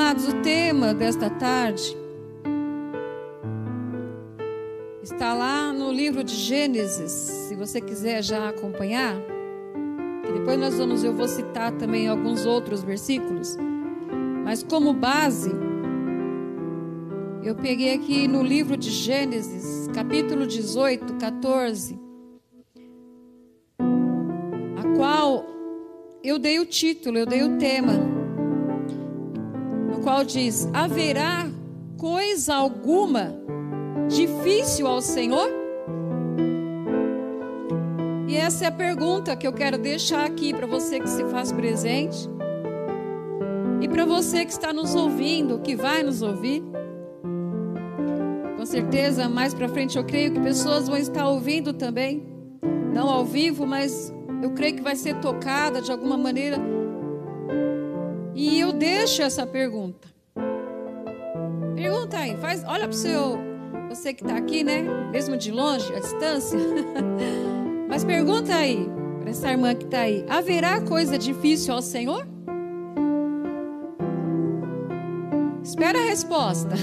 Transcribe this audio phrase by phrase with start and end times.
[0.00, 1.94] Amados, o tema desta tarde
[5.02, 9.14] está lá no livro de Gênesis, se você quiser já acompanhar.
[10.32, 13.58] Depois nós vamos, eu vou citar também alguns outros versículos.
[14.42, 15.52] Mas como base,
[17.42, 22.00] eu peguei aqui no livro de Gênesis, capítulo 18, 14,
[24.78, 25.44] a qual
[26.24, 28.19] eu dei o título, eu dei o tema,
[30.00, 31.48] qual diz: Haverá
[31.96, 33.34] coisa alguma
[34.08, 35.48] difícil ao Senhor?
[38.26, 41.50] E essa é a pergunta que eu quero deixar aqui para você que se faz
[41.52, 42.28] presente.
[43.80, 46.62] E para você que está nos ouvindo, que vai nos ouvir.
[48.56, 52.22] Com certeza, mais para frente eu creio que pessoas vão estar ouvindo também.
[52.92, 56.58] Não ao vivo, mas eu creio que vai ser tocada de alguma maneira.
[58.34, 60.08] E eu deixo essa pergunta.
[61.74, 63.38] Pergunta aí, faz, olha para o seu,
[63.88, 64.82] você que está aqui, né?
[65.10, 66.58] Mesmo de longe, à distância.
[67.88, 72.26] Mas pergunta aí, para essa irmã que está aí: haverá coisa difícil ao Senhor?
[75.62, 76.74] Espera a resposta.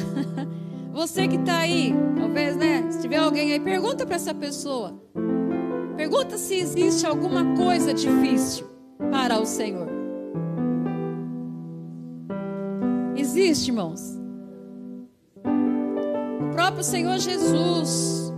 [0.92, 2.90] Você que está aí, talvez, né?
[2.90, 5.00] Se tiver alguém aí, pergunta para essa pessoa.
[5.96, 8.68] Pergunta se existe alguma coisa difícil
[9.12, 9.97] para o Senhor.
[13.38, 14.20] Existe, irmãos.
[16.42, 18.34] O próprio Senhor Jesus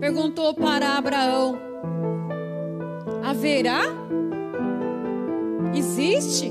[0.00, 1.56] perguntou para Abraão:
[3.22, 3.82] haverá?
[5.72, 6.50] Existe?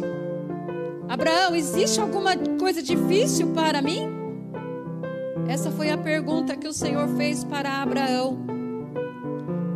[1.09, 4.07] Abraão, existe alguma coisa difícil para mim?
[5.49, 8.39] Essa foi a pergunta que o Senhor fez para Abraão.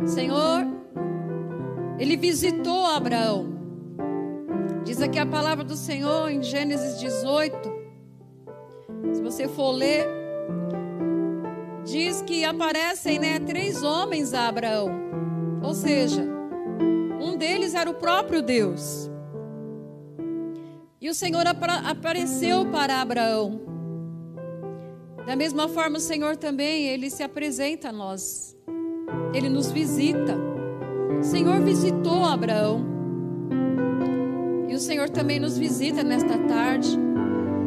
[0.06, 0.66] Senhor,
[1.98, 3.52] ele visitou Abraão.
[4.82, 7.73] Diz aqui a palavra do Senhor em Gênesis 18.
[9.12, 10.06] Se você for ler,
[11.84, 14.88] diz que aparecem né, três homens a Abraão.
[15.62, 16.22] Ou seja,
[17.20, 19.10] um deles era o próprio Deus.
[21.00, 23.60] E o Senhor apareceu para Abraão.
[25.26, 28.56] Da mesma forma, o Senhor também, ele se apresenta a nós.
[29.34, 30.36] Ele nos visita.
[31.20, 32.84] O Senhor visitou Abraão.
[34.68, 37.03] E o Senhor também nos visita nesta tarde.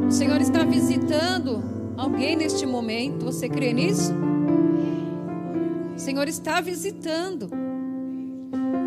[0.07, 1.61] O Senhor está visitando
[1.97, 3.25] alguém neste momento.
[3.25, 4.13] Você crê nisso?
[5.93, 7.49] O Senhor está visitando.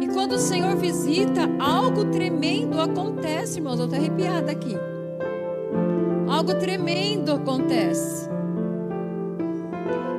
[0.00, 3.78] E quando o Senhor visita, algo tremendo acontece, irmãos.
[3.78, 4.74] Eu estou arrepiada aqui.
[6.26, 8.26] Algo tremendo acontece.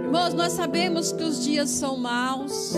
[0.04, 2.76] Irmãos, nós sabemos que os dias são maus.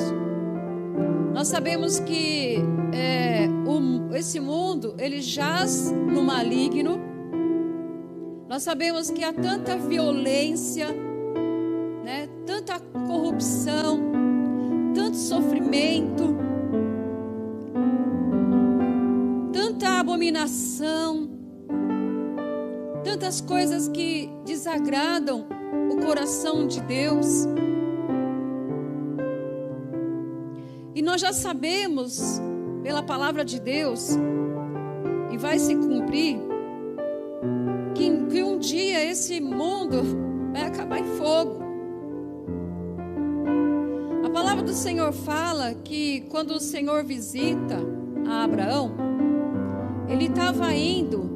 [1.34, 2.58] Nós sabemos que
[2.94, 7.13] é, o, esse mundo ele jaz no maligno.
[8.54, 10.86] Nós sabemos que há tanta violência,
[12.04, 14.00] né, tanta corrupção,
[14.94, 16.44] tanto sofrimento.
[20.00, 21.30] abominação,
[23.04, 25.48] tantas coisas que desagradam
[25.92, 27.48] o coração de Deus.
[30.94, 32.42] E nós já sabemos,
[32.84, 34.18] pela palavra de Deus,
[35.32, 36.53] e vai se cumprir,
[39.14, 40.02] esse mundo
[40.52, 41.62] vai acabar em fogo.
[44.26, 47.78] A palavra do Senhor fala que quando o Senhor visita
[48.28, 48.92] a Abraão,
[50.10, 51.30] ele estava indo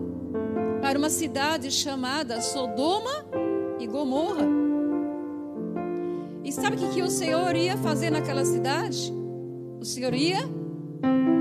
[0.81, 3.27] para uma cidade chamada Sodoma
[3.79, 4.47] e Gomorra.
[6.43, 9.13] E sabe o que, que o Senhor ia fazer naquela cidade?
[9.79, 10.39] O Senhor ia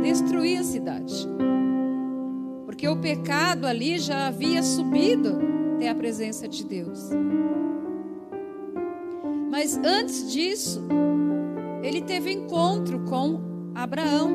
[0.03, 1.26] destruir a cidade.
[2.66, 5.46] Porque o pecado ali já havia subido
[5.76, 7.10] até a presença de Deus.
[9.50, 10.82] Mas antes disso,
[11.82, 13.41] ele teve encontro com
[13.75, 14.31] Abraão.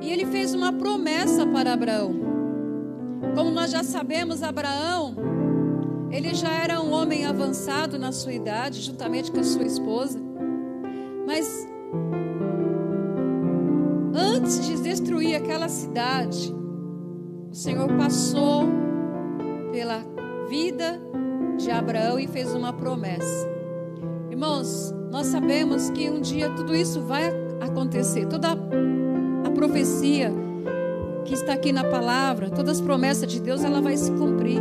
[0.00, 2.12] E ele fez uma promessa para Abraão.
[3.34, 5.14] Como nós já sabemos, Abraão,
[6.10, 10.20] ele já era um homem avançado na sua idade, juntamente com a sua esposa.
[11.26, 11.66] Mas
[14.14, 16.52] antes de destruir aquela cidade,
[17.50, 18.84] o Senhor passou
[19.74, 20.04] pela
[20.48, 21.00] vida
[21.58, 23.50] de Abraão e fez uma promessa.
[24.30, 27.24] Irmãos, nós sabemos que um dia tudo isso vai
[27.60, 28.26] acontecer.
[28.26, 28.56] Toda
[29.52, 30.32] profecia
[31.24, 34.60] que está aqui na palavra, todas as promessas de Deus, ela vai se cumprir.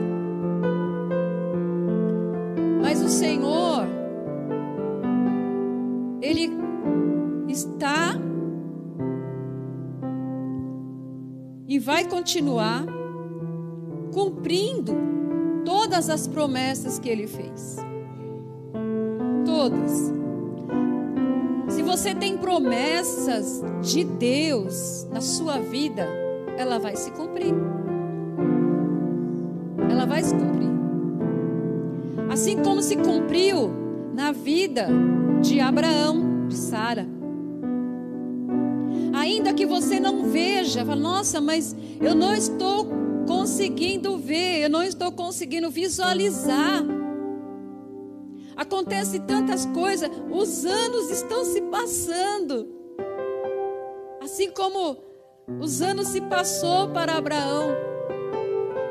[2.82, 3.86] Mas o Senhor,
[6.22, 6.50] Ele
[7.48, 8.16] está
[11.68, 12.93] e vai continuar
[14.14, 14.94] cumprindo
[15.66, 17.78] todas as promessas que ele fez.
[19.46, 20.14] Todas.
[21.70, 26.08] Se você tem promessas de Deus na sua vida,
[26.58, 27.54] ela vai se cumprir.
[29.90, 30.70] Ela vai se cumprir.
[32.32, 33.72] Assim como se cumpriu
[34.14, 34.88] na vida
[35.42, 37.08] de Abraão, de Sara.
[39.14, 44.84] Ainda que você não veja, fala, nossa, mas eu não estou conseguindo ver, eu não
[44.84, 46.84] estou conseguindo visualizar.
[48.56, 52.68] Acontece tantas coisas, os anos estão se passando.
[54.22, 54.98] Assim como
[55.60, 57.76] os anos se passou para Abraão.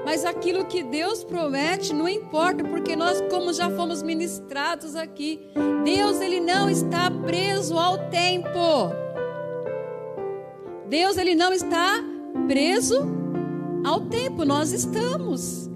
[0.05, 5.41] Mas aquilo que Deus promete não importa, porque nós como já fomos ministrados aqui,
[5.85, 8.91] Deus ele não está preso ao tempo.
[10.89, 12.03] Deus ele não está
[12.47, 13.22] preso
[13.85, 15.71] ao tempo, nós estamos.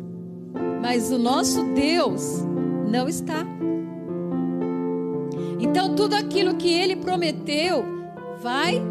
[0.80, 2.42] Mas o nosso Deus
[2.88, 3.44] não está.
[5.58, 7.84] Então tudo aquilo que ele prometeu
[8.40, 8.82] vai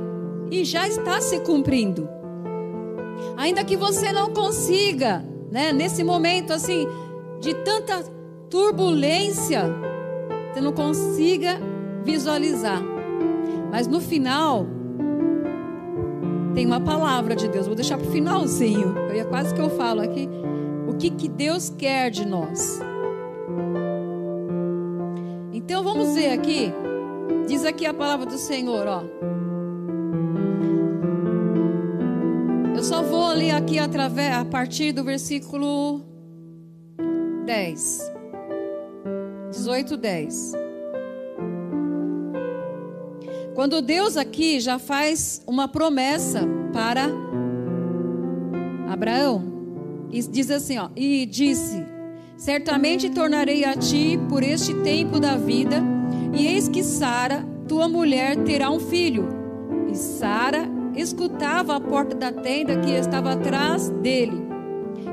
[0.51, 2.07] e já está se cumprindo.
[3.37, 6.87] Ainda que você não consiga, né, nesse momento assim
[7.39, 8.03] de tanta
[8.49, 9.63] turbulência,
[10.51, 11.59] você não consiga
[12.03, 12.81] visualizar.
[13.71, 14.67] Mas no final
[16.55, 17.67] tem uma palavra de Deus.
[17.67, 18.97] Vou deixar para o finalzinho.
[19.09, 20.29] Eu ia quase que eu falo aqui
[20.87, 22.79] o que, que Deus quer de nós.
[25.51, 26.71] Então vamos ver aqui.
[27.47, 29.03] Diz aqui a palavra do Senhor, ó.
[32.75, 36.01] Eu só vou ler aqui através, a partir do versículo
[37.45, 38.13] 10.
[39.51, 40.64] 18, 10.
[43.55, 46.41] Quando Deus aqui já faz uma promessa
[46.73, 47.09] para
[48.91, 49.55] Abraão,
[50.11, 51.85] e diz assim, ó, e disse:
[52.35, 55.81] Certamente tornarei a ti por este tempo da vida,
[56.33, 59.29] e eis que Sara, tua mulher, terá um filho.
[59.89, 64.45] E Sara escutava a porta da tenda que estava atrás dele.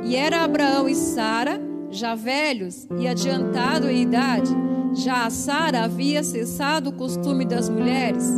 [0.04, 1.60] E era Abraão e Sara
[1.90, 4.52] já velhos e adiantado em idade
[4.94, 8.28] já a Sara havia cessado o costume das mulheres.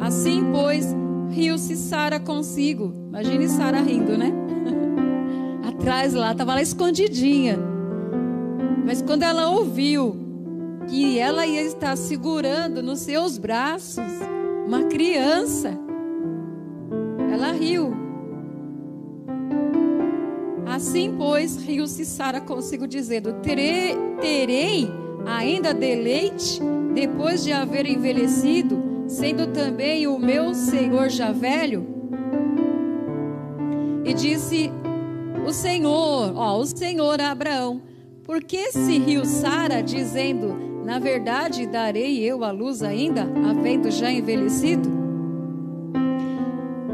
[0.00, 0.94] Assim, pois,
[1.30, 2.92] riu-se Sara consigo.
[3.08, 4.32] Imagine Sara rindo, né?
[5.68, 7.58] Atrás lá, estava lá escondidinha.
[8.84, 10.16] Mas quando ela ouviu
[10.88, 14.04] que ela ia estar segurando nos seus braços
[14.66, 15.72] uma criança,
[17.32, 17.94] ela riu.
[20.66, 26.60] Assim, pois, riu-se Sara consigo, dizendo: Terei, terei ainda deleite
[26.94, 31.86] depois de haver envelhecido, sendo também o meu senhor já velho?
[34.04, 34.70] E disse
[35.46, 37.82] o Senhor, ó, o Senhor Abraão:
[38.24, 40.54] Por que se riu Sara, dizendo:
[40.84, 44.88] Na verdade darei eu a luz ainda, havendo já envelhecido?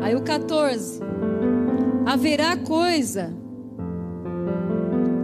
[0.02, 1.00] Aí o 14:
[2.06, 3.34] Haverá coisa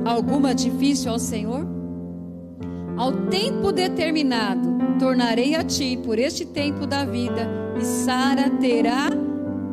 [0.05, 1.74] alguma difícil ao Senhor?
[2.97, 7.49] Ao tempo determinado, tornarei a ti por este tempo da vida,
[7.81, 9.09] e Sara terá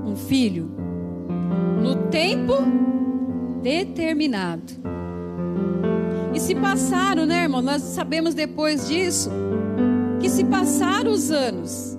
[0.05, 0.71] um filho.
[1.81, 2.53] No tempo
[3.61, 4.73] determinado.
[6.33, 7.61] E se passaram, né, irmão?
[7.61, 9.29] Nós sabemos depois disso
[10.19, 11.97] que se passaram os anos.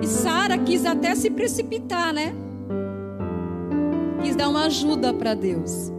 [0.00, 2.34] E Sara quis até se precipitar, né?
[4.22, 5.92] Quis dar uma ajuda para Deus.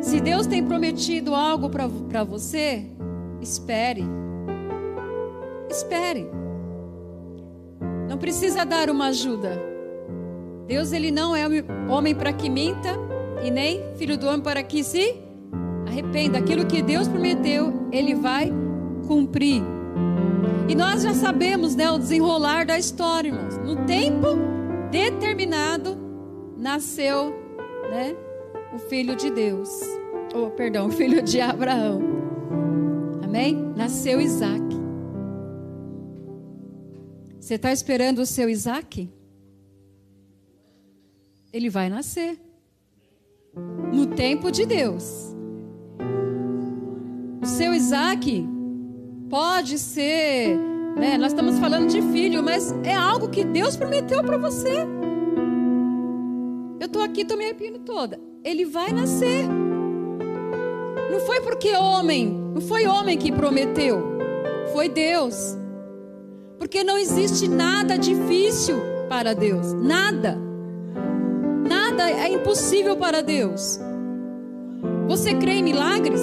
[0.00, 2.86] Se Deus tem prometido algo para você,
[3.40, 4.04] espere.
[5.68, 6.26] Espere.
[8.08, 9.50] Não precisa dar uma ajuda.
[10.66, 11.44] Deus ele não é
[11.88, 12.96] homem para que minta
[13.42, 15.16] e nem filho do homem para que se
[15.86, 16.38] arrependa.
[16.38, 18.50] Aquilo que Deus prometeu, ele vai
[19.06, 19.62] cumprir.
[20.68, 23.58] E nós já sabemos, né, o desenrolar da história, irmãos.
[23.58, 24.28] No tempo
[24.90, 25.96] determinado
[26.56, 27.34] nasceu,
[27.90, 28.14] né,
[28.72, 29.68] o filho de Deus.
[30.34, 32.00] Oh, perdão, o filho de Abraão.
[33.22, 33.56] Amém?
[33.76, 34.60] Nasceu Isaac.
[37.40, 39.10] Você está esperando o seu Isaac?
[41.52, 42.38] Ele vai nascer.
[43.92, 45.34] No tempo de Deus.
[47.42, 48.46] O seu Isaac
[49.28, 50.56] pode ser,
[50.96, 51.18] né?
[51.18, 54.86] Nós estamos falando de filho, mas é algo que Deus prometeu para você.
[56.78, 59.46] Eu estou aqui, estou me arrepiando toda ele vai nascer.
[61.10, 64.02] Não foi porque homem, não foi homem que prometeu,
[64.72, 65.56] foi Deus.
[66.58, 68.76] Porque não existe nada difícil
[69.08, 70.38] para Deus, nada.
[71.68, 73.78] Nada é impossível para Deus.
[75.08, 76.22] Você crê em milagres?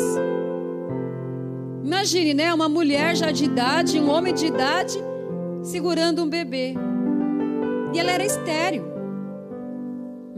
[1.83, 2.53] Imagine, né?
[2.53, 4.97] Uma mulher já de idade, um homem de idade,
[5.63, 6.73] segurando um bebê.
[7.93, 8.96] E ela era estéril.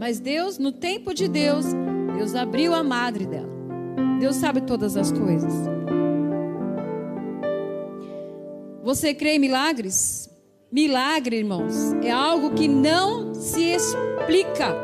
[0.00, 1.66] Mas Deus, no tempo de Deus,
[2.16, 3.50] Deus abriu a madre dela.
[4.18, 5.52] Deus sabe todas as coisas.
[8.82, 10.26] Você crê em milagres?
[10.72, 14.74] Milagre, irmãos, é algo que não se explica.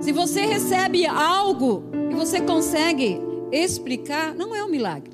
[0.00, 3.20] Se você recebe algo e você consegue
[3.52, 5.12] explicar, não é um milagre.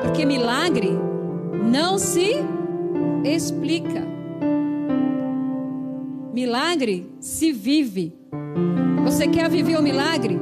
[0.00, 0.90] Porque milagre
[1.68, 2.36] não se
[3.24, 4.11] explica.
[6.32, 8.14] Milagre se vive.
[9.04, 10.40] Você quer viver o milagre?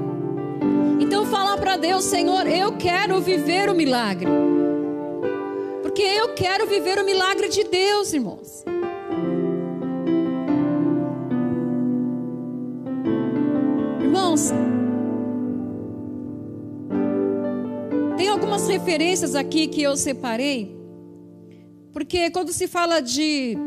[1.00, 4.28] Então fala para Deus, Senhor, eu quero viver o milagre.
[5.82, 8.64] Porque eu quero viver o milagre de Deus, irmãos.
[14.00, 14.52] Irmãos,
[18.16, 20.72] tem algumas referências aqui que eu separei.
[21.92, 23.58] Porque quando se fala de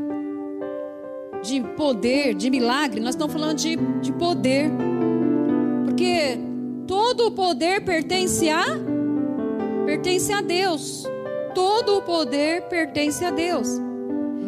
[1.43, 4.71] de poder, de milagre, nós estamos falando de, de poder.
[5.85, 6.39] Porque
[6.88, 8.63] todo o poder pertence a
[9.85, 11.03] pertence a Deus.
[11.53, 13.67] Todo o poder pertence a Deus.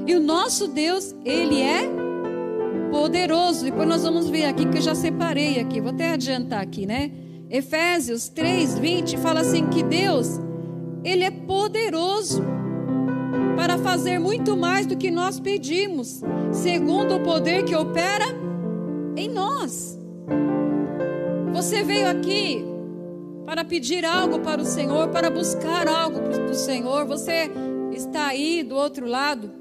[0.08, 1.82] E o nosso Deus, ele é
[2.90, 3.66] poderoso.
[3.66, 5.82] Depois nós vamos ver aqui que eu já separei aqui.
[5.82, 7.12] Vou até adiantar aqui, né?
[7.50, 10.40] Efésios 3, 20 fala assim que Deus,
[11.04, 12.44] ele é poderoso
[13.66, 18.26] para fazer muito mais do que nós pedimos, segundo o poder que opera
[19.18, 19.98] em nós.
[21.52, 22.64] Você veio aqui
[23.44, 27.08] para pedir algo para o Senhor, para buscar algo do Senhor.
[27.08, 27.50] Você
[27.92, 29.52] está aí do outro lado.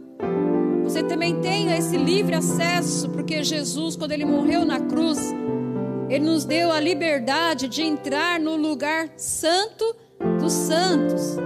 [0.82, 5.32] Você também tem esse livre acesso, porque Jesus, quando ele morreu na cruz,
[6.10, 9.96] ele nos deu a liberdade de entrar no lugar santo
[10.38, 11.38] dos santos.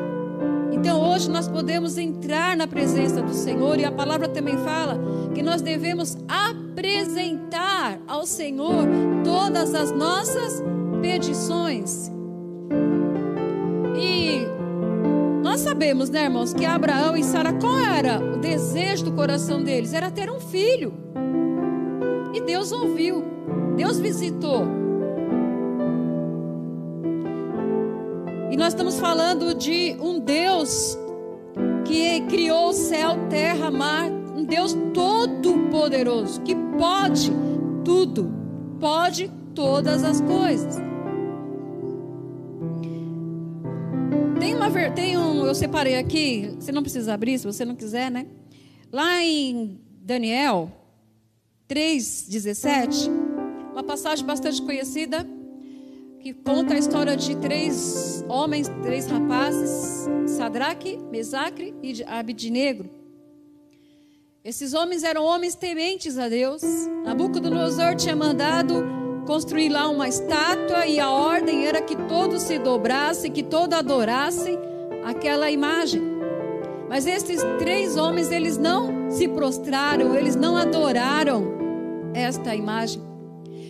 [0.78, 4.98] Então hoje nós podemos entrar na presença do Senhor e a palavra também fala
[5.34, 8.86] que nós devemos apresentar ao Senhor
[9.24, 10.62] todas as nossas
[11.02, 12.12] petições.
[14.00, 14.46] E
[15.42, 19.92] nós sabemos, né, irmãos, que Abraão e Sara, qual era o desejo do coração deles?
[19.92, 20.94] Era ter um filho.
[22.32, 23.24] E Deus ouviu,
[23.76, 24.87] Deus visitou.
[28.58, 30.98] Nós estamos falando de um Deus
[31.86, 37.30] que criou céu, terra, mar, um Deus todo-poderoso, que pode
[37.84, 38.28] tudo,
[38.80, 40.74] pode todas as coisas.
[44.40, 48.10] Tem uma tem um, eu separei aqui, você não precisa abrir se você não quiser,
[48.10, 48.26] né?
[48.90, 50.68] Lá em Daniel
[51.68, 53.08] 3:17,
[53.72, 55.24] uma passagem bastante conhecida,
[56.28, 62.90] que conta a história de três homens, três rapazes, Sadraque, Mesaque e Abidinegro.
[64.44, 66.60] Esses homens eram homens tementes a Deus.
[67.02, 68.84] Nabucodonosor tinha mandado
[69.26, 74.58] construir lá uma estátua e a ordem era que todos se dobrassem, que todos adorassem
[75.06, 76.02] aquela imagem.
[76.90, 81.54] Mas esses três homens, eles não se prostraram, eles não adoraram
[82.12, 83.07] esta imagem.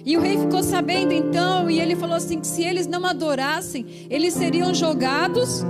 [0.05, 4.07] E o rei ficou sabendo então, e ele falou assim: que se eles não adorassem,
[4.09, 5.65] eles seriam jogados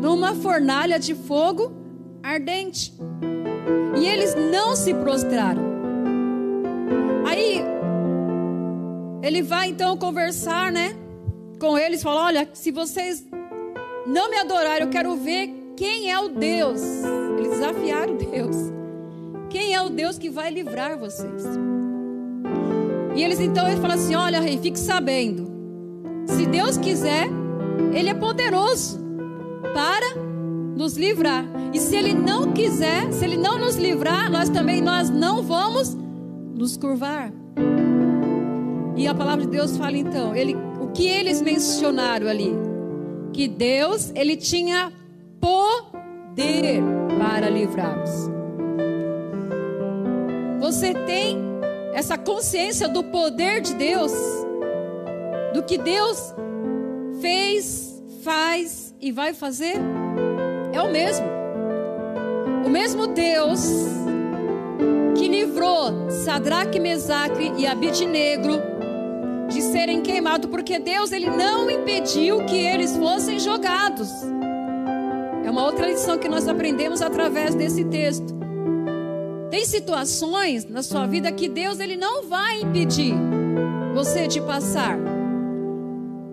[0.00, 1.72] numa fornalha de fogo
[2.22, 2.92] ardente.
[4.00, 5.62] E eles não se prostraram.
[7.26, 7.62] Aí
[9.22, 10.96] ele vai então conversar, né,
[11.60, 13.26] com eles, fala: "Olha, se vocês
[14.06, 16.80] não me adorarem, eu quero ver quem é o Deus".
[17.38, 18.56] Eles desafiaram Deus.
[19.48, 21.44] Quem é o Deus que vai livrar vocês?
[23.14, 25.50] E eles então ele fala assim: Olha, rei, fique sabendo.
[26.26, 27.28] Se Deus quiser,
[27.92, 29.00] Ele é poderoso
[29.74, 30.16] para
[30.76, 31.44] nos livrar.
[31.72, 35.96] E se Ele não quiser, se Ele não nos livrar, nós também nós não vamos
[36.54, 37.32] nos curvar.
[38.96, 42.52] E a palavra de Deus fala então, ele, o que eles mencionaram ali,
[43.32, 44.92] que Deus ele tinha
[45.40, 46.80] poder
[47.18, 48.30] para livrá-los.
[50.60, 51.51] Você tem
[51.92, 54.12] essa consciência do poder de Deus,
[55.52, 56.34] do que Deus
[57.20, 59.76] fez, faz e vai fazer,
[60.72, 61.26] é o mesmo.
[62.64, 63.60] O mesmo Deus
[65.16, 68.60] que livrou Sadraque, Mesaque e Abidinegro
[69.48, 74.08] de serem queimados, porque Deus ele não impediu que eles fossem jogados.
[75.44, 78.41] É uma outra lição que nós aprendemos através desse texto.
[79.52, 83.12] Tem situações na sua vida que Deus ele não vai impedir.
[83.92, 84.96] você de passar.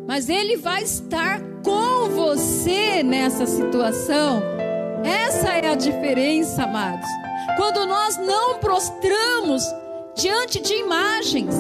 [0.08, 4.42] Mas Ele vai estar com você nessa situação.
[5.04, 7.10] Essa é a diferença, amados.
[7.58, 9.64] Quando nós não prostramos
[10.16, 11.54] diante de imagens,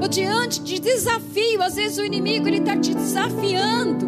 [0.00, 4.06] ou diante de desafio, às vezes o inimigo ele está te desafiando.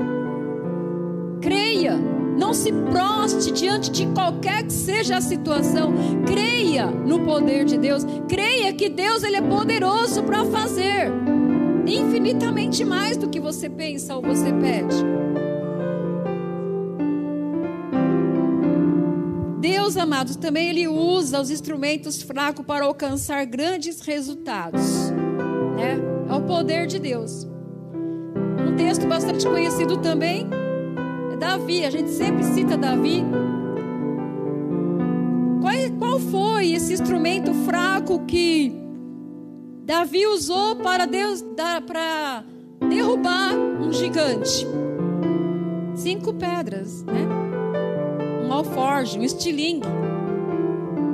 [1.40, 1.98] Creia,
[2.38, 5.92] não se proste diante de qualquer que seja a situação.
[6.24, 8.04] Creia no poder de Deus.
[8.28, 11.10] Creia que Deus ele é poderoso para fazer
[11.84, 14.96] infinitamente mais do que você pensa ou você pede.
[19.58, 25.10] Deus, amados, também ele usa os instrumentos fracos para alcançar grandes resultados.
[25.76, 25.98] Né?
[26.30, 27.48] É o poder de Deus.
[28.64, 30.48] Um texto bastante conhecido também
[31.38, 31.84] Davi.
[31.84, 33.24] A gente sempre cita Davi.
[35.60, 38.72] Qual, qual foi esse instrumento fraco que
[39.84, 41.44] Davi usou para Deus
[41.86, 42.44] para
[42.88, 44.66] derrubar um gigante?
[45.94, 47.26] Cinco pedras, né?
[48.46, 49.88] Um alforge, um estilingue.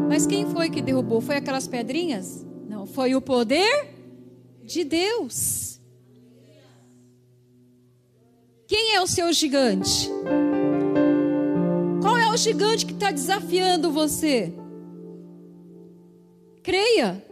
[0.08, 1.20] Mas quem foi que derrubou?
[1.20, 2.46] Foi aquelas pedrinhas?
[2.68, 3.88] Não, foi o poder
[4.62, 5.80] de Deus.
[8.76, 10.10] Quem é o seu gigante?
[12.02, 14.52] Qual é o gigante que está desafiando você?
[16.60, 17.24] Creia,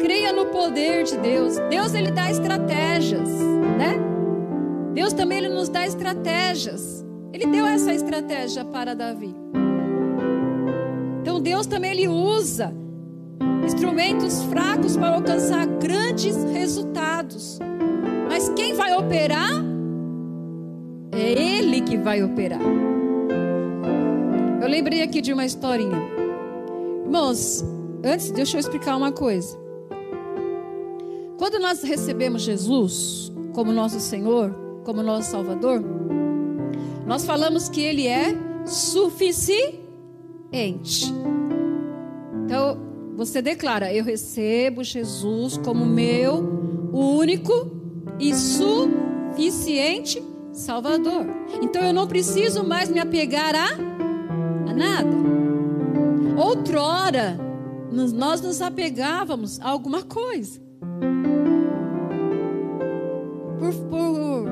[0.00, 1.58] creia no poder de Deus.
[1.68, 3.28] Deus ele dá estratégias,
[3.76, 3.98] né?
[4.94, 7.04] Deus também ele nos dá estratégias.
[7.34, 9.36] Ele deu essa estratégia para Davi.
[11.20, 12.72] Então Deus também ele usa
[13.62, 17.58] instrumentos fracos para alcançar grandes resultados.
[18.26, 19.67] Mas quem vai operar?
[21.18, 22.60] É Ele que vai operar.
[24.62, 26.00] Eu lembrei aqui de uma historinha.
[27.04, 27.64] Irmãos,
[28.04, 29.58] antes deixa eu explicar uma coisa.
[31.36, 34.54] Quando nós recebemos Jesus como nosso Senhor,
[34.84, 35.82] como nosso Salvador,
[37.04, 39.82] nós falamos que Ele é suficiente.
[42.44, 42.78] Então,
[43.16, 47.72] você declara: Eu recebo Jesus como meu único
[48.20, 50.27] e suficiente
[50.58, 51.26] Salvador.
[51.62, 53.74] Então eu não preciso mais me apegar a,
[54.70, 55.16] a nada.
[56.36, 57.38] Outrora,
[58.12, 60.60] nós nos apegávamos a alguma coisa.
[63.58, 64.48] Por, por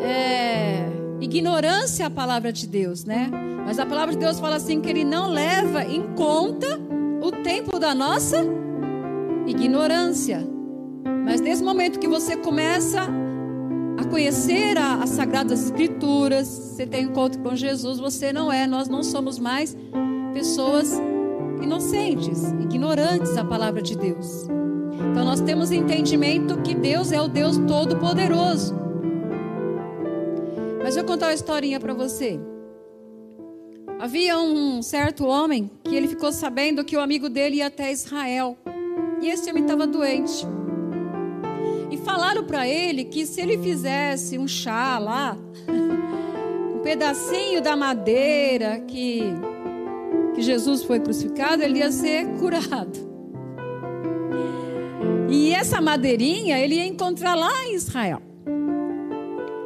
[0.00, 0.88] é,
[1.20, 3.30] ignorância à palavra de Deus, né?
[3.64, 6.80] Mas a palavra de Deus fala assim que ele não leva em conta
[7.20, 8.38] o tempo da nossa
[9.46, 10.46] ignorância.
[11.24, 13.27] Mas nesse momento que você começa a
[14.08, 19.38] conhecer as Sagradas Escrituras, você tem encontro com Jesus, você não é, nós não somos
[19.38, 19.76] mais
[20.32, 21.00] pessoas
[21.62, 24.46] inocentes, ignorantes da palavra de Deus.
[25.10, 28.74] Então nós temos entendimento que Deus é o Deus Todo-Poderoso.
[30.82, 32.40] Mas eu vou contar uma historinha para você.
[33.98, 38.56] Havia um certo homem que ele ficou sabendo que o amigo dele ia até Israel.
[39.20, 40.46] E esse homem estava doente.
[41.90, 45.36] E falaram para ele que se ele fizesse um chá lá,
[46.74, 49.22] um pedacinho da madeira que,
[50.34, 53.08] que Jesus foi crucificado, ele ia ser curado.
[55.30, 58.22] E essa madeirinha ele ia encontrar lá em Israel.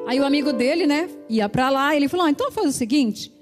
[0.06, 3.32] Aí o amigo dele, né, ia para lá, ele falou: ah, então faz o seguinte,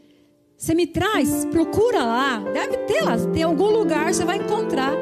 [0.57, 4.93] você me traz, procura lá, deve ter lá, tem algum lugar você vai encontrar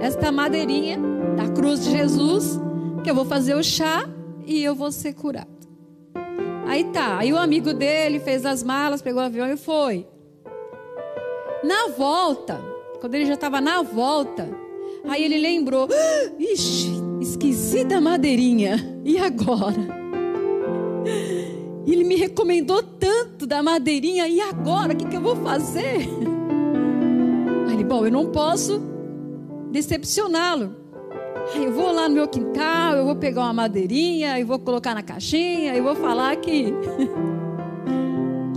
[0.00, 0.98] esta madeirinha
[1.34, 2.60] da cruz de Jesus,
[3.06, 4.10] que eu vou fazer o chá
[4.44, 5.46] e eu vou ser curado.
[6.66, 10.04] Aí tá, aí o amigo dele fez as malas, pegou o avião e foi.
[11.62, 12.60] Na volta,
[13.00, 14.50] quando ele já estava na volta,
[15.08, 16.90] aí ele lembrou: ah, ixi,
[17.20, 19.86] esqueci da madeirinha, e agora?
[21.86, 24.94] Ele me recomendou tanto da madeirinha, e agora?
[24.94, 26.08] O que, que eu vou fazer?
[27.68, 28.82] Aí ele, bom, eu não posso
[29.70, 30.85] decepcioná-lo.
[31.54, 35.02] Eu vou lá no meu quintal, eu vou pegar uma madeirinha, eu vou colocar na
[35.02, 36.74] caixinha, eu vou falar que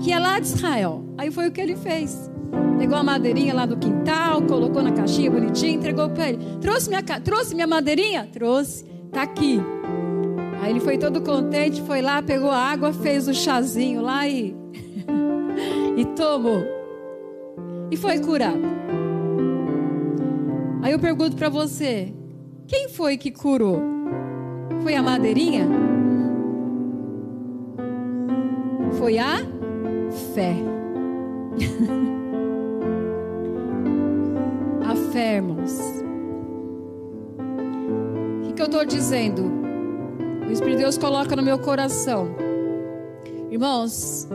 [0.04, 1.06] que é lá de Israel.
[1.18, 2.30] Aí foi o que ele fez.
[2.78, 6.40] Pegou a madeirinha lá do quintal, colocou na caixinha bonitinha, entregou para ele.
[6.62, 8.28] Trouxe minha, trouxe minha madeirinha?
[8.32, 8.86] Trouxe.
[9.12, 9.60] Tá aqui.
[10.62, 14.56] Aí ele foi todo contente, foi lá, pegou a água, fez o chazinho lá e
[15.96, 16.64] e tomou.
[17.92, 18.62] E foi curado.
[20.82, 22.14] Aí eu pergunto para você,
[22.70, 23.82] quem foi que curou?
[24.84, 25.68] Foi a madeirinha?
[28.98, 29.38] Foi a
[30.34, 30.56] fé.
[34.88, 35.80] a fé, irmãos.
[38.56, 39.52] que eu estou dizendo?
[40.46, 42.36] O Espírito de Deus coloca no meu coração.
[43.50, 44.28] Irmãos,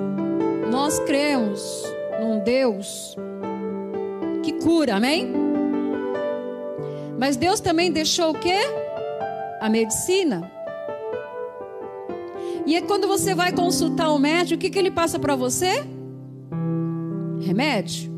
[0.73, 1.85] nós cremos
[2.19, 3.15] num Deus
[4.43, 5.44] que cura, amém?
[7.19, 8.59] Mas Deus também deixou o quê?
[9.61, 10.51] A medicina.
[12.67, 15.85] E é quando você vai consultar o médico, o que, que ele passa para você?
[17.41, 18.13] Remédio.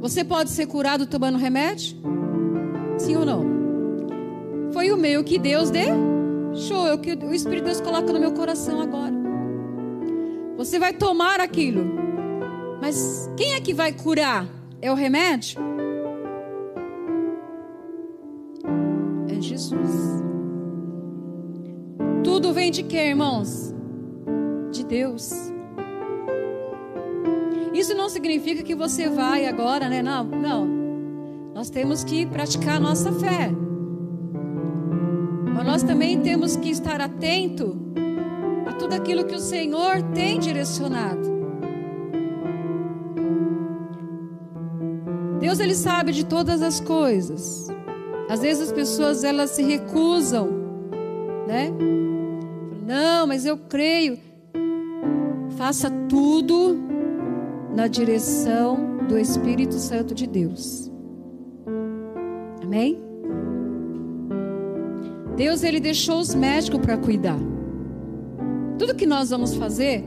[0.00, 1.96] Você pode ser curado tomando remédio?
[2.98, 3.44] Sim ou não?
[4.72, 8.20] Foi o meio que Deus deixou, é o que o Espírito de Deus coloca no
[8.20, 9.14] meu coração agora.
[10.56, 12.07] Você vai tomar aquilo,
[12.80, 14.46] mas quem é que vai curar?
[14.80, 15.60] É o remédio?
[19.28, 20.22] É Jesus.
[22.22, 23.74] Tudo vem de quê, irmãos?
[24.70, 25.32] De Deus.
[27.72, 30.02] Isso não significa que você vai agora, né?
[30.02, 30.66] Não, não.
[31.54, 33.50] Nós temos que praticar a nossa fé.
[35.54, 37.76] Mas nós também temos que estar atento
[38.66, 41.37] a tudo aquilo que o Senhor tem direcionado.
[45.48, 47.68] Deus ele sabe de todas as coisas.
[48.28, 50.46] Às vezes as pessoas elas se recusam,
[51.46, 51.72] né?
[52.86, 54.18] Não, mas eu creio.
[55.56, 56.78] Faça tudo
[57.74, 60.92] na direção do Espírito Santo de Deus.
[62.62, 62.98] Amém?
[65.34, 67.40] Deus ele deixou os médicos para cuidar.
[68.78, 70.04] Tudo que nós vamos fazer,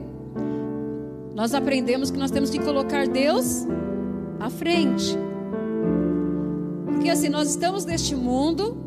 [1.33, 3.65] nós aprendemos que nós temos que colocar Deus
[4.39, 5.30] à frente.
[7.01, 8.77] Porque assim, nós estamos neste mundo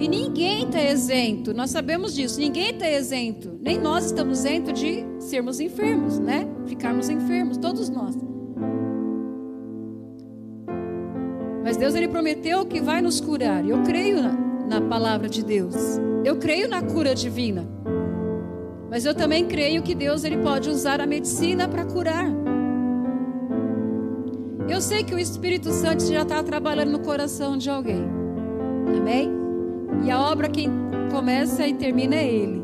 [0.00, 1.54] e ninguém está isento.
[1.54, 3.56] Nós sabemos disso, ninguém está isento.
[3.62, 6.48] Nem nós estamos isentos de sermos enfermos, né?
[6.66, 8.16] Ficarmos enfermos, todos nós.
[11.62, 13.64] Mas Deus ele prometeu que vai nos curar.
[13.64, 14.32] Eu creio na,
[14.66, 15.76] na palavra de Deus.
[16.24, 17.64] Eu creio na cura divina.
[18.90, 22.26] Mas eu também creio que Deus ele pode usar a medicina para curar.
[24.68, 28.04] Eu sei que o Espírito Santo já está trabalhando no coração de alguém.
[28.98, 29.30] Amém?
[30.04, 30.70] E a obra quem
[31.10, 32.62] começa e termina é Ele.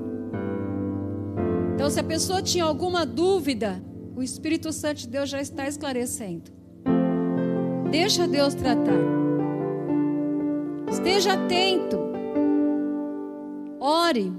[1.74, 3.82] Então, se a pessoa tinha alguma dúvida,
[4.16, 6.50] o Espírito Santo de Deus já está esclarecendo.
[7.90, 9.00] Deixa Deus tratar.
[10.90, 11.98] Esteja atento.
[13.78, 14.32] Ore.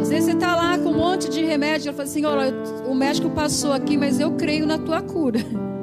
[0.00, 1.88] Às vezes você está lá com um monte de remédio.
[1.88, 2.54] Ela fala assim: olha,
[2.88, 5.40] o médico passou aqui, mas eu creio na tua cura.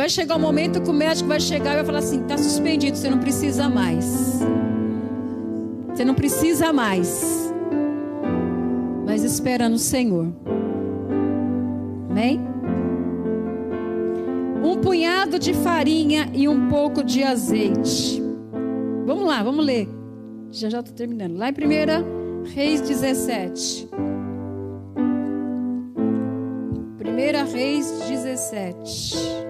[0.00, 2.96] Vai chegar um momento que o médico vai chegar e vai falar assim: está suspendido,
[2.96, 4.40] você não precisa mais.
[5.90, 7.52] Você não precisa mais.
[9.04, 10.32] Mas espera no Senhor.
[12.08, 12.40] Amém?
[14.64, 18.22] Um punhado de farinha e um pouco de azeite.
[19.04, 19.86] Vamos lá, vamos ler.
[20.50, 21.36] Já já estou terminando.
[21.36, 23.86] Lá em 1 Reis 17.
[26.96, 29.49] 1 Reis 17.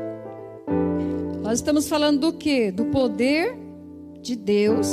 [1.51, 2.71] Nós estamos falando do que?
[2.71, 3.59] Do poder
[4.23, 4.87] de Deus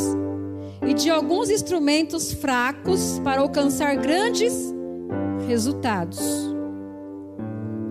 [0.88, 4.74] e de alguns instrumentos fracos para alcançar grandes
[5.48, 6.20] resultados.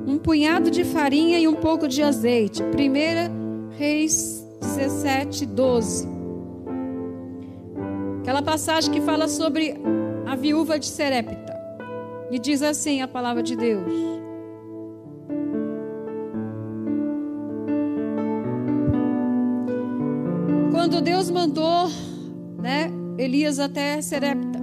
[0.05, 2.61] Um punhado de farinha e um pouco de azeite.
[2.61, 6.09] 1 Reis 17, 12.
[8.22, 9.76] Aquela passagem que fala sobre
[10.26, 11.55] a viúva de Serepta.
[12.33, 14.26] E diz assim a palavra de Deus.
[21.27, 21.91] Deus mandou,
[22.57, 24.62] né, Elias até Serepta,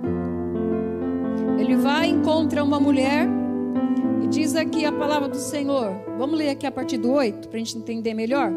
[1.59, 3.27] ele vai encontra uma mulher
[4.23, 5.91] e diz aqui a palavra do Senhor.
[6.17, 8.53] Vamos ler aqui a partir do 8 para a gente entender melhor.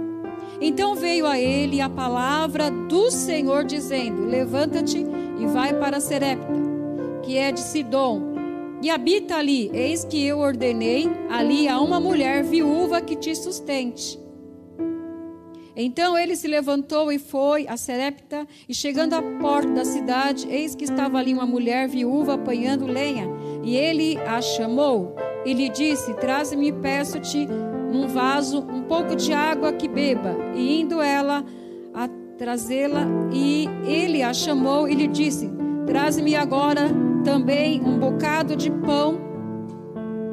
[0.61, 5.05] Então veio a ele a palavra do Senhor dizendo: Levanta-te
[5.41, 6.47] e vai para Serepta,
[7.25, 8.23] que é de Sidom,
[8.83, 9.69] e habita ali.
[9.75, 14.26] Eis que eu ordenei ali a uma mulher viúva que te sustente.
[15.77, 20.75] Então ele se levantou e foi a Serepta, e chegando à porta da cidade, eis
[20.75, 23.29] que estava ali uma mulher viúva apanhando lenha.
[23.63, 29.71] E ele a chamou e lhe disse: Traze-me, peço-te, num vaso um pouco de água
[29.73, 30.35] que beba.
[30.55, 31.45] E indo ela
[31.93, 32.09] a
[32.39, 35.51] trazê-la, e ele a chamou e lhe disse:
[35.87, 36.89] Traze-me agora
[37.23, 39.21] também um bocado de pão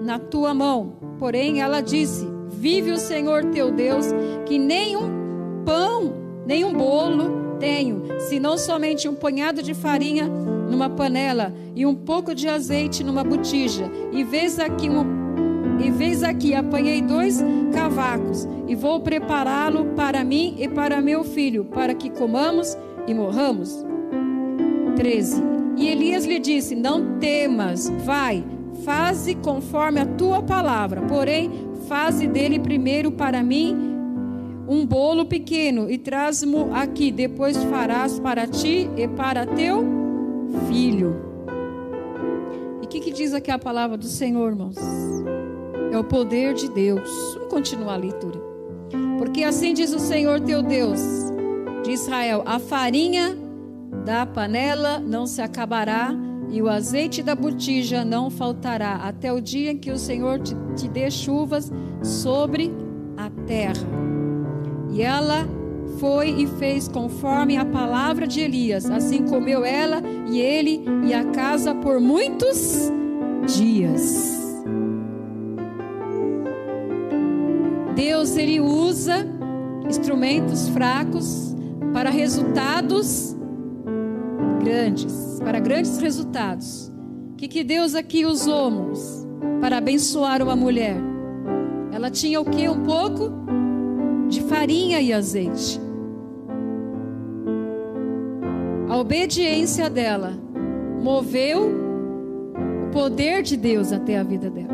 [0.03, 0.93] na tua mão.
[1.19, 4.05] Porém ela disse: Vive o Senhor teu Deus,
[4.45, 5.12] que nenhum
[5.65, 6.13] pão,
[6.45, 12.35] nem um bolo tenho, senão somente um punhado de farinha numa panela e um pouco
[12.35, 13.89] de azeite numa botija.
[14.11, 15.23] E vês aqui um
[15.79, 21.65] e vês aqui, apanhei dois cavacos e vou prepará-lo para mim e para meu filho,
[21.65, 23.83] para que comamos e morramos.
[24.95, 25.41] 13.
[25.75, 28.43] E Elias lhe disse: Não temas, vai,
[28.85, 31.49] faze conforme a tua palavra, porém,
[31.87, 33.92] faze dele primeiro para mim
[34.67, 39.83] um bolo pequeno e traz-mo aqui, depois farás para ti e para teu
[40.67, 41.15] filho.
[42.81, 44.77] E o que, que diz aqui a palavra do Senhor, irmãos?
[45.91, 47.09] É o poder de Deus.
[47.33, 48.41] Vamos continuar a leitura.
[49.17, 50.99] Porque assim diz o Senhor teu Deus,
[51.83, 53.37] de Israel: a farinha
[54.05, 56.13] da panela não se acabará,
[56.49, 60.55] e o azeite da botija não faltará, até o dia em que o Senhor te,
[60.75, 61.71] te dê chuvas
[62.01, 62.71] sobre
[63.17, 64.02] a terra.
[64.93, 65.47] E ela
[65.99, 68.89] foi e fez conforme a palavra de Elias.
[68.89, 72.91] Assim comeu ela e ele e a casa por muitos
[73.47, 74.39] dias.
[77.95, 79.25] Deus ele usa
[79.89, 81.55] instrumentos fracos
[81.91, 83.35] para resultados
[84.63, 86.91] grandes, para grandes resultados.
[87.33, 88.93] O que, que Deus aqui usou,
[89.59, 90.95] para abençoar uma mulher?
[91.91, 92.67] Ela tinha o que?
[92.69, 93.31] Um pouco
[94.33, 95.79] de farinha e azeite.
[98.89, 100.33] A obediência dela
[101.01, 104.73] moveu o poder de Deus até a vida dela.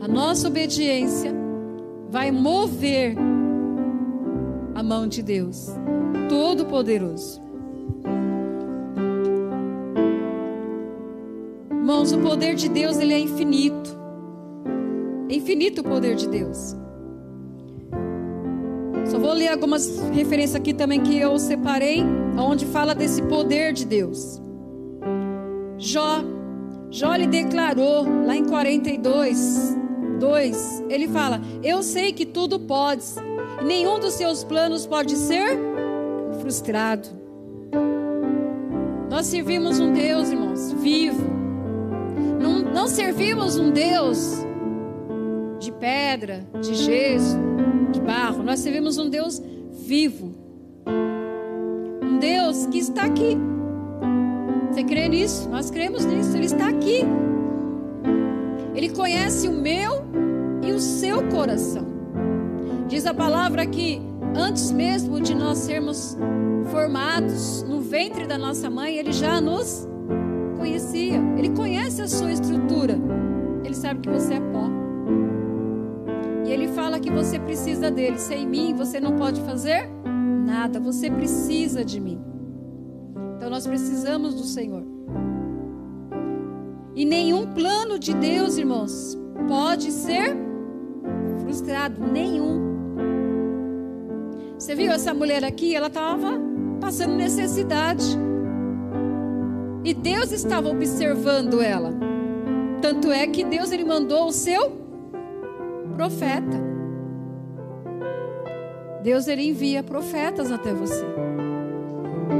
[0.00, 1.32] A nossa obediência
[2.08, 3.16] vai mover
[4.74, 5.68] a mão de Deus,
[6.28, 7.42] Todo-Poderoso.
[11.70, 13.94] Irmãos, o poder de Deus ele é infinito.
[15.28, 16.83] É infinito o poder de Deus.
[19.14, 22.02] Só vou ler algumas referências aqui também que eu separei,
[22.36, 24.42] onde fala desse poder de Deus.
[25.78, 26.18] Jó,
[26.90, 29.76] Jó lhe declarou lá em 42,
[30.18, 33.14] 2, ele fala: Eu sei que tudo podes,
[33.60, 35.60] e nenhum dos seus planos pode ser
[36.40, 37.08] frustrado.
[39.08, 41.22] Nós servimos um Deus, irmãos, vivo.
[42.40, 44.44] Não, não servimos um Deus
[45.60, 47.38] de pedra, de gesso,
[47.94, 48.42] de barro.
[48.42, 50.34] Nós servimos um Deus vivo.
[52.02, 53.36] Um Deus que está aqui.
[54.70, 55.48] Você crê nisso?
[55.48, 56.36] Nós cremos nisso.
[56.36, 57.00] Ele está aqui.
[58.74, 60.04] Ele conhece o meu
[60.62, 61.86] e o seu coração.
[62.88, 64.02] Diz a palavra que
[64.36, 66.18] antes mesmo de nós sermos
[66.70, 69.88] formados no ventre da nossa mãe, ele já nos
[70.58, 71.22] conhecia.
[71.38, 72.98] Ele conhece a sua estrutura.
[73.62, 74.83] Ele sabe que você é pó.
[76.44, 78.18] E ele fala que você precisa dele.
[78.18, 79.88] Sem mim você não pode fazer
[80.44, 80.78] nada.
[80.80, 82.20] Você precisa de mim.
[83.36, 84.84] Então nós precisamos do Senhor.
[86.94, 90.36] E nenhum plano de Deus, irmãos, pode ser
[91.40, 92.00] frustrado.
[92.00, 92.74] Nenhum.
[94.58, 95.74] Você viu essa mulher aqui?
[95.74, 96.38] Ela estava
[96.80, 98.04] passando necessidade.
[99.82, 101.92] E Deus estava observando ela.
[102.80, 104.83] Tanto é que Deus ele mandou o seu
[105.94, 106.74] profeta.
[109.02, 111.04] Deus ele envia profetas até você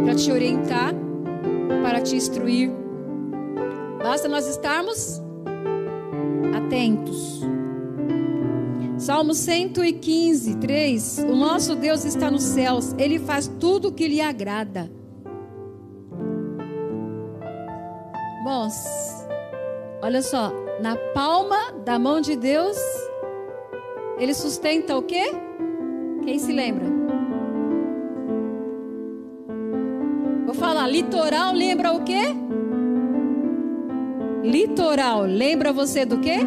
[0.04, 0.94] para te orientar,
[1.82, 2.70] para te instruir.
[4.02, 5.22] Basta nós estarmos
[6.56, 7.42] atentos.
[8.96, 11.18] Salmo 115, 3.
[11.28, 14.90] O nosso Deus está nos céus, ele faz tudo o que lhe agrada.
[18.44, 18.74] Bons,
[20.02, 22.76] olha só, na palma da mão de Deus
[24.18, 25.33] ele sustenta o quê?
[26.24, 26.85] Quem se lembra?
[30.46, 32.22] Vou falar, litoral lembra o quê?
[34.42, 36.38] Litoral lembra você do quê?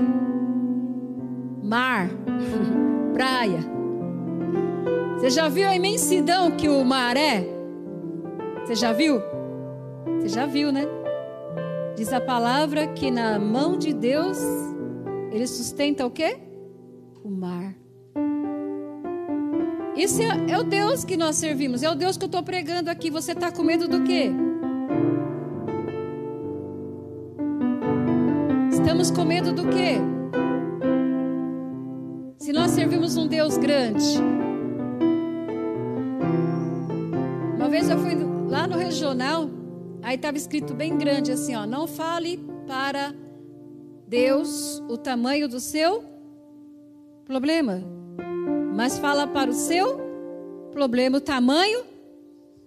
[1.61, 2.09] Mar,
[3.13, 3.59] praia.
[5.17, 7.43] Você já viu a imensidão que o mar é?
[8.63, 9.19] Você já viu?
[10.19, 10.85] Você já viu, né?
[11.95, 14.37] Diz a palavra que na mão de Deus
[15.31, 16.46] ele sustenta o quê?
[17.27, 17.75] O mar.
[19.95, 22.89] Esse é, é o Deus que nós servimos, é o Deus que eu estou pregando
[22.89, 23.09] aqui.
[23.09, 24.31] Você está com medo do quê?
[28.71, 29.97] Estamos com medo do quê?
[32.37, 34.05] Se nós servimos um Deus grande.
[37.57, 38.15] Uma vez eu fui
[38.47, 39.49] lá no regional,
[40.01, 43.13] aí estava escrito bem grande assim, ó, não fale para
[44.07, 46.16] Deus o tamanho do seu
[47.27, 47.83] problema,
[48.73, 49.99] mas fala para o seu
[50.71, 51.83] problema o tamanho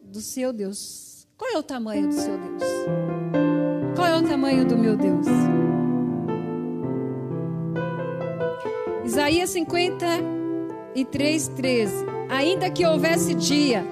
[0.03, 1.27] do seu Deus.
[1.37, 2.63] Qual é o tamanho do seu Deus?
[3.97, 5.27] Qual é o tamanho do meu Deus?
[9.03, 12.05] Isaías 53, 13.
[12.29, 13.83] Ainda que houvesse dia,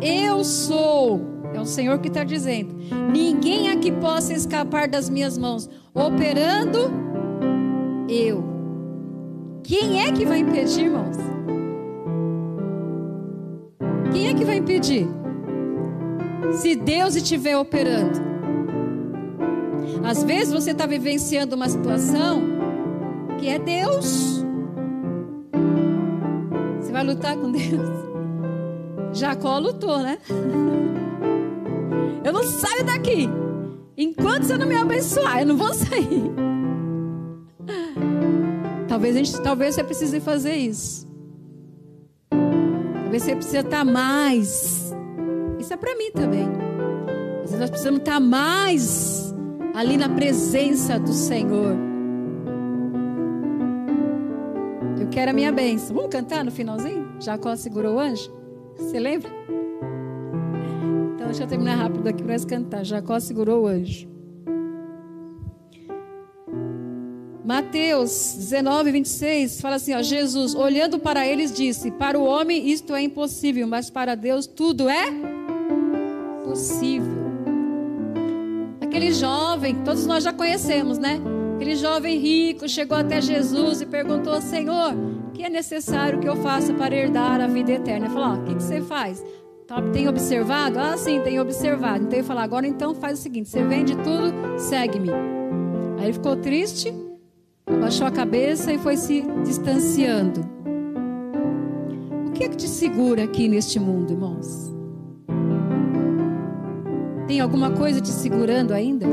[0.00, 1.20] eu sou,
[1.54, 2.74] é o Senhor que está dizendo,
[3.12, 6.90] ninguém aqui possa escapar das minhas mãos, operando
[8.08, 8.51] eu.
[9.72, 11.16] Quem é que vai impedir, irmãos?
[14.12, 15.08] Quem é que vai impedir?
[16.52, 18.20] Se Deus estiver operando.
[20.04, 22.42] Às vezes você está vivenciando uma situação
[23.40, 24.44] que é Deus.
[26.78, 27.88] Você vai lutar com Deus.
[29.14, 30.18] Jacó lutou, né?
[32.22, 33.26] Eu não saio daqui.
[33.96, 36.51] Enquanto você não me abençoar, eu não vou sair.
[38.92, 41.08] Talvez, a gente, talvez você precise fazer isso.
[42.28, 44.94] Talvez você precise estar mais.
[45.58, 46.46] Isso é para mim também.
[47.36, 49.34] Às vezes nós precisamos estar mais
[49.74, 51.74] ali na presença do Senhor.
[55.00, 55.96] Eu quero a minha bênção.
[55.96, 57.16] Vamos cantar no finalzinho?
[57.18, 58.30] Jacó segurou o anjo?
[58.76, 59.30] Você lembra?
[61.14, 62.84] Então deixa eu terminar rápido aqui para nós cantar.
[62.84, 64.11] Jacó segurou o anjo.
[67.44, 72.94] Mateus 19, 26 fala assim: ó, Jesus, olhando para eles, disse: Para o homem isto
[72.94, 75.06] é impossível, mas para Deus tudo é
[76.44, 77.20] possível.
[78.80, 81.20] Aquele jovem, todos nós já conhecemos, né?
[81.56, 84.94] Aquele jovem rico chegou até Jesus e perguntou: Senhor,
[85.28, 88.06] o que é necessário que eu faça para herdar a vida eterna?
[88.06, 89.20] Ele falou: O que, que você faz?
[89.66, 90.78] Tá, tem observado?
[90.78, 92.04] Ah, sim, tem observado.
[92.04, 95.10] Então ele falou: Agora então faz o seguinte: você vende tudo, segue-me.
[95.98, 97.01] Aí ele ficou triste
[97.82, 100.40] Abaixou a cabeça e foi se distanciando.
[102.28, 104.72] O que é que te segura aqui neste mundo, irmãos?
[107.26, 109.04] Tem alguma coisa te segurando ainda?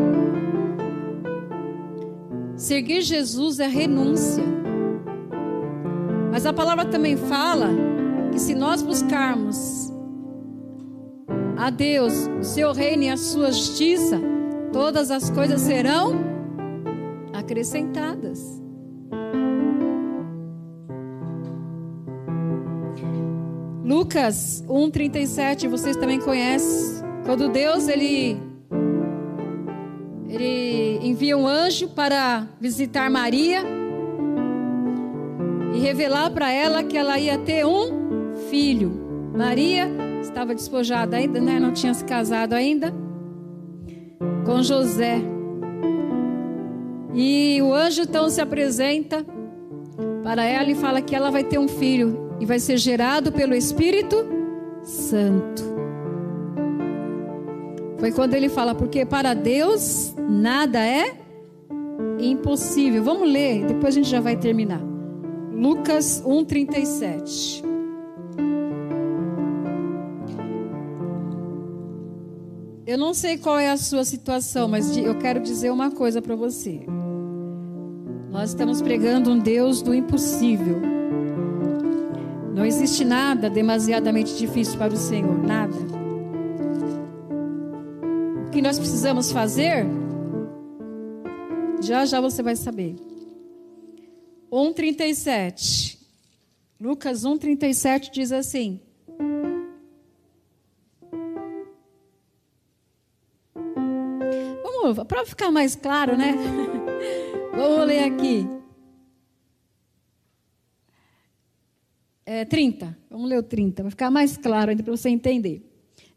[2.56, 4.44] Seguir Jesus é renúncia.
[6.32, 7.70] Mas a palavra também fala
[8.32, 9.92] que se nós buscarmos
[11.58, 14.22] a Deus, o seu reino e a sua justiça,
[14.72, 16.29] todas as coisas serão
[17.50, 18.62] acrescentadas.
[23.84, 28.38] Lucas 1:37, vocês também conhecem, quando Deus ele
[30.28, 33.64] ele envia um anjo para visitar Maria
[35.74, 38.92] e revelar para ela que ela ia ter um filho.
[39.36, 39.90] Maria
[40.22, 41.60] estava despojada ainda, né?
[41.60, 42.94] não tinha se casado ainda
[44.46, 45.39] com José.
[47.14, 49.26] E o anjo então se apresenta
[50.24, 53.56] para ela e fala que ela vai ter um filho e vai ser gerado pelo
[53.56, 54.26] Espírito
[54.84, 55.64] Santo.
[57.98, 61.18] Foi quando ele fala, porque para Deus nada é
[62.20, 63.04] impossível.
[63.04, 64.82] Vamos ler, depois a gente já vai terminar.
[65.52, 67.69] Lucas 1:37.
[72.90, 76.36] Eu não sei qual é a sua situação, mas eu quero dizer uma coisa para
[76.36, 76.88] você.
[78.32, 80.82] Nós estamos pregando um Deus do impossível.
[82.52, 85.76] Não existe nada demasiadamente difícil para o Senhor, nada.
[88.48, 89.86] O que nós precisamos fazer?
[91.84, 92.96] Já já você vai saber.
[94.52, 96.00] 1:37.
[96.82, 98.82] Lucas 1:37 diz assim:
[105.08, 106.36] Para ficar mais claro, né?
[107.56, 108.48] Vamos ler aqui.
[112.26, 112.96] É, 30.
[113.10, 115.64] Vamos ler o 30, vai ficar mais claro ainda para você entender.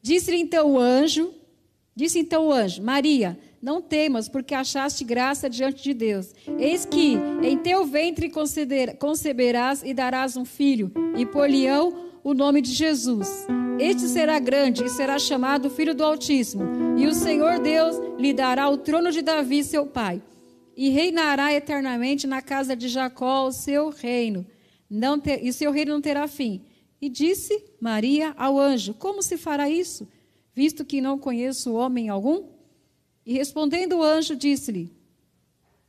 [0.02, 1.32] Disse-lhe então o anjo,
[1.96, 6.34] disse então o anjo, Maria, não temas, porque achaste graça diante de Deus.
[6.58, 8.30] Eis que em teu ventre
[8.98, 13.46] conceberás e darás um filho, e por-lhe-ão o nome de Jesus.
[13.82, 16.64] Este será grande e será chamado Filho do Altíssimo,
[16.96, 20.22] e o Senhor Deus lhe dará o trono de Davi, seu pai
[20.76, 24.46] e reinará eternamente na casa de Jacó o seu reino.
[24.88, 26.62] Não ter, e seu reino não terá fim.
[27.00, 30.08] E disse Maria ao anjo: Como se fará isso,
[30.54, 32.44] visto que não conheço homem algum?
[33.24, 34.92] E respondendo o anjo, disse-lhe: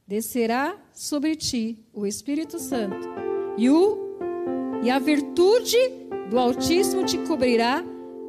[0.07, 3.07] Descerá sobre ti o Espírito Santo,
[3.57, 4.17] e, o,
[4.83, 5.77] e a virtude
[6.29, 7.83] do Altíssimo te cobrirá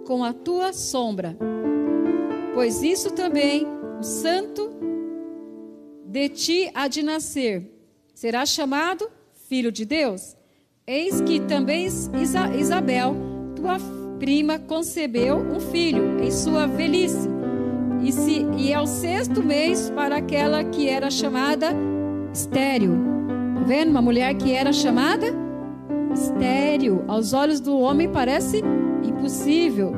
[0.07, 1.37] com a tua sombra.
[2.55, 3.67] Pois isso também
[3.99, 4.71] o Santo
[6.05, 7.69] de ti há de nascer,
[8.15, 9.09] será chamado
[9.49, 10.37] filho de Deus.
[10.87, 13.17] Eis que também Isabel,
[13.57, 13.79] tua
[14.19, 17.29] prima, concebeu um filho em sua velhice,
[18.03, 21.75] e, se, e é o sexto mês para aquela que era chamada
[22.33, 22.93] estéril,
[23.67, 23.91] vendo?
[23.91, 25.27] Uma mulher que era chamada
[26.15, 27.05] estéril.
[27.07, 28.63] Aos olhos do homem parece
[29.03, 29.93] impossível.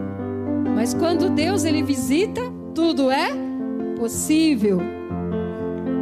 [0.74, 2.40] Mas quando Deus ele visita,
[2.74, 3.28] tudo é
[3.98, 4.78] possível.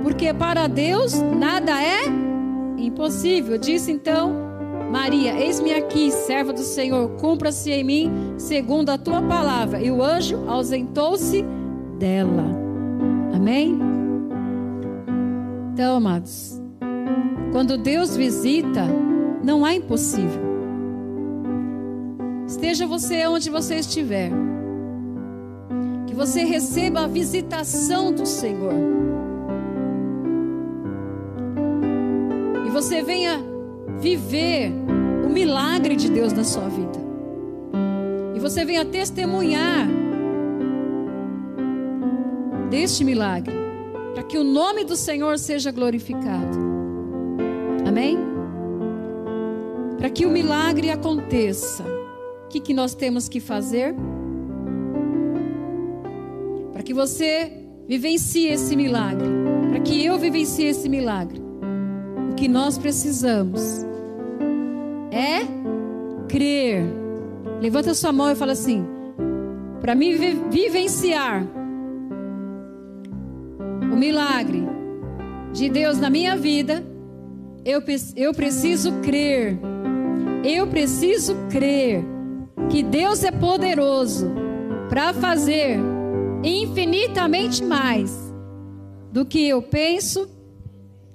[0.03, 2.03] Porque para Deus nada é
[2.79, 3.59] impossível.
[3.59, 4.33] Disse então
[4.91, 9.81] Maria: Eis-me aqui, serva do Senhor, cumpra-se em mim segundo a tua palavra.
[9.81, 11.45] E o anjo ausentou-se
[11.99, 12.45] dela.
[13.35, 13.79] Amém?
[15.73, 16.63] Então, amados,
[17.51, 18.87] quando Deus visita,
[19.45, 20.43] não há impossível.
[22.47, 24.31] Esteja você onde você estiver.
[26.07, 28.75] Que você receba a visitação do Senhor.
[32.67, 33.39] E você venha
[34.01, 34.73] viver
[35.27, 37.05] o milagre de Deus na sua vida.
[38.35, 39.87] E você venha testemunhar
[42.71, 43.55] deste milagre,
[44.15, 46.59] para que o nome do Senhor seja glorificado.
[47.87, 48.34] Amém?
[49.99, 51.85] Para que o milagre aconteça,
[52.45, 53.95] o que, que nós temos que fazer?
[56.73, 57.53] Para que você
[57.87, 59.29] vivencie esse milagre,
[59.71, 61.41] para que eu vivencie esse milagre,
[62.31, 63.85] o que nós precisamos
[65.11, 65.41] é
[66.29, 66.83] crer.
[67.61, 68.85] Levanta sua mão e fala assim:
[69.81, 70.15] para mim
[70.51, 71.47] vivenciar
[73.93, 74.65] o milagre
[75.53, 76.85] de Deus na minha vida,
[77.65, 77.81] eu,
[78.17, 79.57] eu preciso crer.
[80.45, 82.05] Eu preciso crer
[82.69, 84.31] que Deus é poderoso
[84.91, 85.79] para fazer
[86.43, 88.15] infinitamente mais
[89.11, 90.29] do que eu penso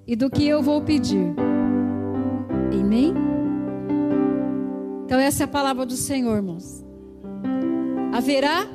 [0.07, 1.36] e do que eu vou pedir.
[2.73, 3.13] Amém?
[5.05, 6.84] Então, essa é a palavra do Senhor, irmãos.
[8.11, 8.67] Haverá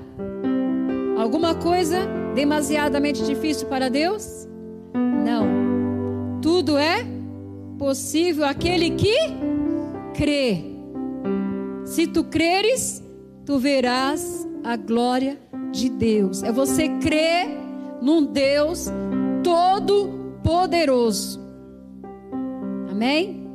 [1.18, 1.98] alguma coisa
[2.32, 4.48] demasiadamente difícil para Deus?
[5.24, 6.38] Não.
[6.40, 7.04] Tudo é
[7.76, 9.16] possível aquele que
[10.14, 10.64] crê.
[11.84, 13.02] Se tu creres,
[13.44, 15.38] tu verás a glória
[15.70, 16.42] de Deus.
[16.42, 17.48] É você crer
[18.00, 18.86] num Deus
[19.42, 21.40] todo poderoso.
[22.90, 23.43] Amém?